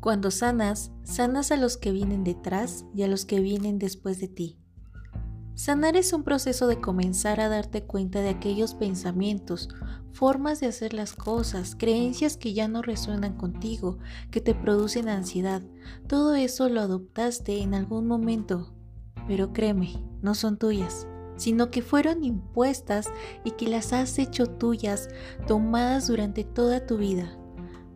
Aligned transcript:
Cuando 0.00 0.30
sanas, 0.30 0.92
sanas 1.02 1.52
a 1.52 1.58
los 1.58 1.76
que 1.76 1.92
vienen 1.92 2.24
detrás 2.24 2.86
y 2.94 3.02
a 3.02 3.06
los 3.06 3.26
que 3.26 3.40
vienen 3.40 3.78
después 3.78 4.18
de 4.18 4.28
ti. 4.28 4.58
Sanar 5.54 5.94
es 5.94 6.14
un 6.14 6.22
proceso 6.22 6.68
de 6.68 6.80
comenzar 6.80 7.38
a 7.38 7.50
darte 7.50 7.82
cuenta 7.82 8.22
de 8.22 8.30
aquellos 8.30 8.72
pensamientos, 8.72 9.68
formas 10.14 10.58
de 10.58 10.68
hacer 10.68 10.94
las 10.94 11.12
cosas, 11.12 11.76
creencias 11.76 12.38
que 12.38 12.54
ya 12.54 12.66
no 12.66 12.80
resuenan 12.80 13.36
contigo, 13.36 13.98
que 14.30 14.40
te 14.40 14.54
producen 14.54 15.10
ansiedad. 15.10 15.60
Todo 16.06 16.34
eso 16.34 16.70
lo 16.70 16.80
adoptaste 16.80 17.60
en 17.60 17.74
algún 17.74 18.06
momento, 18.06 18.72
pero 19.26 19.52
créeme, 19.52 20.02
no 20.22 20.34
son 20.34 20.56
tuyas, 20.56 21.06
sino 21.36 21.70
que 21.70 21.82
fueron 21.82 22.24
impuestas 22.24 23.08
y 23.44 23.50
que 23.50 23.68
las 23.68 23.92
has 23.92 24.18
hecho 24.18 24.46
tuyas, 24.46 25.10
tomadas 25.46 26.08
durante 26.08 26.42
toda 26.42 26.86
tu 26.86 26.96
vida, 26.96 27.38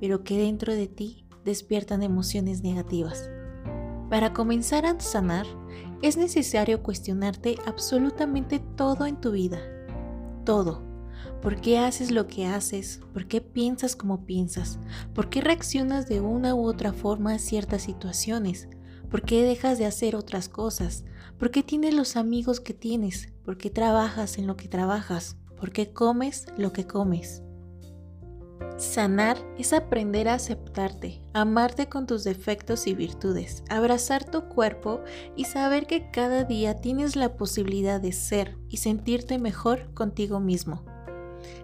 pero 0.00 0.24
que 0.24 0.36
dentro 0.36 0.74
de 0.74 0.88
ti 0.88 1.21
despiertan 1.44 2.02
emociones 2.02 2.62
negativas. 2.62 3.30
Para 4.10 4.32
comenzar 4.32 4.84
a 4.84 4.98
sanar, 5.00 5.46
es 6.02 6.16
necesario 6.16 6.82
cuestionarte 6.82 7.56
absolutamente 7.66 8.58
todo 8.76 9.06
en 9.06 9.20
tu 9.20 9.30
vida. 9.30 9.58
Todo. 10.44 10.82
¿Por 11.40 11.60
qué 11.60 11.78
haces 11.78 12.10
lo 12.10 12.26
que 12.26 12.46
haces? 12.46 13.00
¿Por 13.12 13.26
qué 13.26 13.40
piensas 13.40 13.96
como 13.96 14.26
piensas? 14.26 14.78
¿Por 15.14 15.30
qué 15.30 15.40
reaccionas 15.40 16.08
de 16.08 16.20
una 16.20 16.54
u 16.54 16.66
otra 16.66 16.92
forma 16.92 17.34
a 17.34 17.38
ciertas 17.38 17.82
situaciones? 17.82 18.68
¿Por 19.10 19.22
qué 19.22 19.42
dejas 19.42 19.78
de 19.78 19.86
hacer 19.86 20.14
otras 20.16 20.48
cosas? 20.48 21.04
¿Por 21.38 21.50
qué 21.50 21.62
tienes 21.62 21.94
los 21.94 22.16
amigos 22.16 22.60
que 22.60 22.74
tienes? 22.74 23.32
¿Por 23.44 23.58
qué 23.58 23.70
trabajas 23.70 24.38
en 24.38 24.46
lo 24.46 24.56
que 24.56 24.68
trabajas? 24.68 25.36
¿Por 25.58 25.72
qué 25.72 25.92
comes 25.92 26.46
lo 26.56 26.72
que 26.72 26.86
comes? 26.86 27.42
Sanar 28.78 29.38
es 29.58 29.72
aprender 29.72 30.28
a 30.28 30.34
aceptarte, 30.34 31.20
amarte 31.32 31.88
con 31.88 32.06
tus 32.06 32.24
defectos 32.24 32.86
y 32.86 32.94
virtudes, 32.94 33.62
abrazar 33.68 34.24
tu 34.24 34.48
cuerpo 34.48 35.00
y 35.36 35.44
saber 35.44 35.86
que 35.86 36.10
cada 36.10 36.44
día 36.44 36.80
tienes 36.80 37.16
la 37.16 37.36
posibilidad 37.36 38.00
de 38.00 38.12
ser 38.12 38.56
y 38.68 38.78
sentirte 38.78 39.38
mejor 39.38 39.92
contigo 39.94 40.40
mismo. 40.40 40.91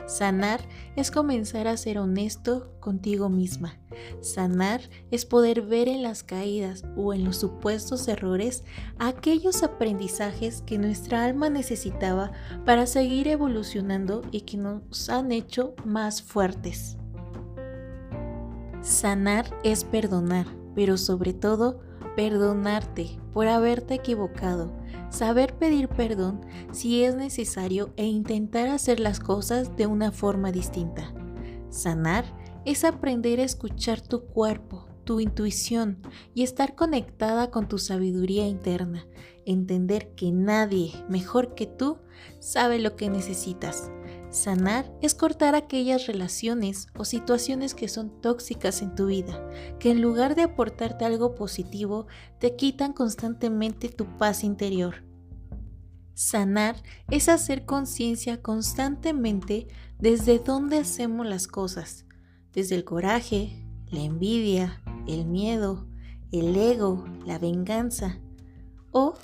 Sanar 0.06 0.60
es 0.96 1.10
comenzar 1.10 1.66
a 1.66 1.76
ser 1.76 1.98
honesto 1.98 2.72
contigo 2.80 3.28
misma. 3.28 3.78
Sanar 4.20 4.80
es 5.10 5.26
poder 5.26 5.62
ver 5.62 5.88
en 5.88 6.02
las 6.02 6.22
caídas 6.22 6.84
o 6.96 7.12
en 7.12 7.24
los 7.24 7.36
supuestos 7.36 8.08
errores 8.08 8.64
aquellos 8.98 9.62
aprendizajes 9.62 10.62
que 10.62 10.78
nuestra 10.78 11.24
alma 11.24 11.50
necesitaba 11.50 12.32
para 12.64 12.86
seguir 12.86 13.28
evolucionando 13.28 14.22
y 14.30 14.42
que 14.42 14.56
nos 14.56 15.08
han 15.08 15.32
hecho 15.32 15.74
más 15.84 16.22
fuertes. 16.22 16.96
Sanar 18.80 19.46
es 19.64 19.84
perdonar, 19.84 20.46
pero 20.74 20.96
sobre 20.96 21.32
todo 21.32 21.80
perdonarte 22.18 23.16
por 23.32 23.46
haberte 23.46 23.94
equivocado, 23.94 24.72
saber 25.08 25.54
pedir 25.54 25.86
perdón 25.88 26.40
si 26.72 27.04
es 27.04 27.14
necesario 27.14 27.92
e 27.96 28.06
intentar 28.06 28.66
hacer 28.66 28.98
las 28.98 29.20
cosas 29.20 29.76
de 29.76 29.86
una 29.86 30.10
forma 30.10 30.50
distinta. 30.50 31.14
Sanar 31.70 32.24
es 32.64 32.82
aprender 32.82 33.38
a 33.38 33.44
escuchar 33.44 34.00
tu 34.00 34.24
cuerpo, 34.24 34.88
tu 35.04 35.20
intuición 35.20 36.02
y 36.34 36.42
estar 36.42 36.74
conectada 36.74 37.52
con 37.52 37.68
tu 37.68 37.78
sabiduría 37.78 38.48
interna, 38.48 39.06
entender 39.46 40.12
que 40.16 40.32
nadie 40.32 40.94
mejor 41.08 41.54
que 41.54 41.66
tú 41.66 41.98
sabe 42.40 42.80
lo 42.80 42.96
que 42.96 43.10
necesitas 43.10 43.92
Sanar 44.30 44.92
es 45.00 45.14
cortar 45.14 45.54
aquellas 45.54 46.06
relaciones 46.06 46.88
o 46.96 47.04
situaciones 47.06 47.74
que 47.74 47.88
son 47.88 48.20
tóxicas 48.20 48.82
en 48.82 48.94
tu 48.94 49.06
vida, 49.06 49.42
que 49.78 49.90
en 49.90 50.02
lugar 50.02 50.34
de 50.34 50.42
aportarte 50.42 51.06
algo 51.06 51.34
positivo, 51.34 52.06
te 52.38 52.54
quitan 52.54 52.92
constantemente 52.92 53.88
tu 53.88 54.04
paz 54.18 54.44
interior. 54.44 55.04
Sanar 56.12 56.76
es 57.10 57.28
hacer 57.28 57.64
conciencia 57.64 58.42
constantemente 58.42 59.68
desde 59.98 60.38
dónde 60.38 60.78
hacemos 60.78 61.26
las 61.26 61.46
cosas, 61.46 62.04
desde 62.52 62.74
el 62.74 62.84
coraje, 62.84 63.64
la 63.86 64.00
envidia, 64.00 64.82
el 65.06 65.24
miedo, 65.24 65.86
el 66.32 66.54
ego, 66.54 67.06
la 67.24 67.38
venganza, 67.38 68.20
o 68.92 69.14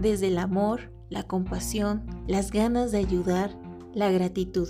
desde 0.00 0.28
el 0.28 0.38
amor, 0.38 0.92
la 1.10 1.24
compasión, 1.24 2.06
las 2.26 2.50
ganas 2.50 2.92
de 2.92 2.98
ayudar, 2.98 3.58
la 3.94 4.10
gratitud. 4.10 4.68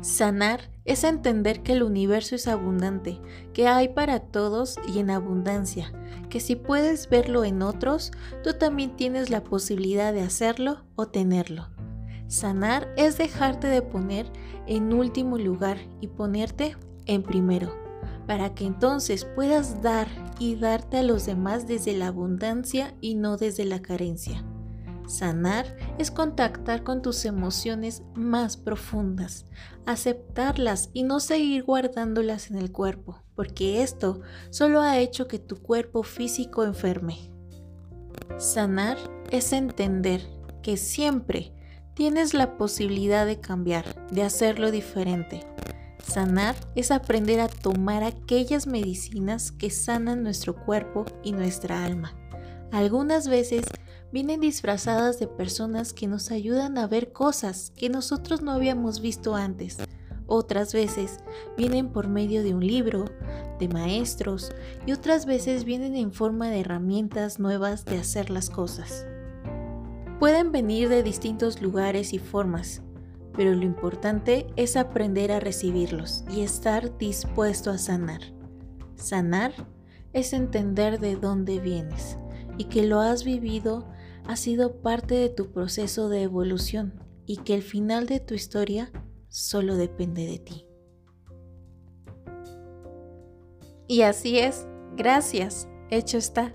Sanar 0.00 0.72
es 0.84 1.04
entender 1.04 1.62
que 1.62 1.74
el 1.74 1.84
universo 1.84 2.34
es 2.34 2.48
abundante, 2.48 3.20
que 3.52 3.68
hay 3.68 3.90
para 3.90 4.18
todos 4.18 4.76
y 4.92 4.98
en 4.98 5.10
abundancia, 5.10 5.92
que 6.28 6.40
si 6.40 6.56
puedes 6.56 7.08
verlo 7.08 7.44
en 7.44 7.62
otros, 7.62 8.10
tú 8.42 8.54
también 8.54 8.96
tienes 8.96 9.30
la 9.30 9.44
posibilidad 9.44 10.12
de 10.12 10.22
hacerlo 10.22 10.84
o 10.96 11.06
tenerlo. 11.06 11.68
Sanar 12.26 12.92
es 12.96 13.16
dejarte 13.16 13.68
de 13.68 13.82
poner 13.82 14.26
en 14.66 14.92
último 14.92 15.38
lugar 15.38 15.78
y 16.00 16.08
ponerte 16.08 16.76
en 17.06 17.22
primero, 17.22 17.72
para 18.26 18.54
que 18.54 18.64
entonces 18.66 19.24
puedas 19.24 19.82
dar 19.82 20.08
y 20.40 20.56
darte 20.56 20.96
a 20.96 21.02
los 21.04 21.26
demás 21.26 21.68
desde 21.68 21.96
la 21.96 22.08
abundancia 22.08 22.94
y 23.00 23.14
no 23.14 23.36
desde 23.36 23.64
la 23.64 23.82
carencia. 23.82 24.44
Sanar 25.06 25.76
es 25.98 26.10
contactar 26.10 26.84
con 26.84 27.02
tus 27.02 27.24
emociones 27.24 28.02
más 28.14 28.56
profundas, 28.56 29.46
aceptarlas 29.84 30.90
y 30.92 31.02
no 31.02 31.20
seguir 31.20 31.64
guardándolas 31.64 32.50
en 32.50 32.58
el 32.58 32.70
cuerpo, 32.72 33.22
porque 33.34 33.82
esto 33.82 34.20
solo 34.50 34.80
ha 34.80 34.98
hecho 34.98 35.28
que 35.28 35.38
tu 35.38 35.56
cuerpo 35.56 36.02
físico 36.02 36.64
enferme. 36.64 37.30
Sanar 38.38 38.96
es 39.30 39.52
entender 39.52 40.22
que 40.62 40.76
siempre 40.76 41.52
tienes 41.94 42.32
la 42.32 42.56
posibilidad 42.56 43.26
de 43.26 43.40
cambiar, 43.40 44.06
de 44.10 44.22
hacerlo 44.22 44.70
diferente. 44.70 45.40
Sanar 46.06 46.56
es 46.74 46.90
aprender 46.90 47.40
a 47.40 47.48
tomar 47.48 48.02
aquellas 48.02 48.66
medicinas 48.66 49.52
que 49.52 49.70
sanan 49.70 50.22
nuestro 50.22 50.54
cuerpo 50.54 51.04
y 51.22 51.32
nuestra 51.32 51.84
alma. 51.84 52.14
Algunas 52.72 53.28
veces 53.28 53.66
vienen 54.12 54.40
disfrazadas 54.40 55.20
de 55.20 55.26
personas 55.26 55.92
que 55.92 56.06
nos 56.06 56.30
ayudan 56.30 56.78
a 56.78 56.86
ver 56.86 57.12
cosas 57.12 57.70
que 57.76 57.90
nosotros 57.90 58.40
no 58.40 58.50
habíamos 58.50 59.02
visto 59.02 59.36
antes. 59.36 59.76
Otras 60.26 60.72
veces 60.72 61.18
vienen 61.54 61.90
por 61.90 62.08
medio 62.08 62.42
de 62.42 62.54
un 62.54 62.66
libro, 62.66 63.04
de 63.58 63.68
maestros 63.68 64.52
y 64.86 64.92
otras 64.92 65.26
veces 65.26 65.64
vienen 65.64 65.94
en 65.96 66.14
forma 66.14 66.48
de 66.48 66.60
herramientas 66.60 67.38
nuevas 67.38 67.84
de 67.84 67.98
hacer 67.98 68.30
las 68.30 68.48
cosas. 68.48 69.06
Pueden 70.18 70.50
venir 70.50 70.88
de 70.88 71.02
distintos 71.02 71.60
lugares 71.60 72.14
y 72.14 72.18
formas, 72.18 72.80
pero 73.36 73.54
lo 73.54 73.64
importante 73.64 74.46
es 74.56 74.78
aprender 74.78 75.30
a 75.30 75.40
recibirlos 75.40 76.24
y 76.30 76.40
estar 76.40 76.96
dispuesto 76.96 77.70
a 77.70 77.76
sanar. 77.76 78.22
Sanar 78.96 79.52
es 80.14 80.32
entender 80.32 81.00
de 81.00 81.16
dónde 81.16 81.60
vienes 81.60 82.16
y 82.58 82.64
que 82.64 82.84
lo 82.84 83.00
has 83.00 83.24
vivido 83.24 83.88
ha 84.26 84.36
sido 84.36 84.80
parte 84.82 85.14
de 85.14 85.28
tu 85.28 85.52
proceso 85.52 86.08
de 86.08 86.22
evolución 86.22 87.02
y 87.26 87.38
que 87.38 87.54
el 87.54 87.62
final 87.62 88.06
de 88.06 88.20
tu 88.20 88.34
historia 88.34 88.90
solo 89.28 89.76
depende 89.76 90.26
de 90.26 90.38
ti. 90.38 90.66
Y 93.88 94.02
así 94.02 94.38
es, 94.38 94.66
gracias, 94.96 95.68
hecho 95.90 96.18
está. 96.18 96.54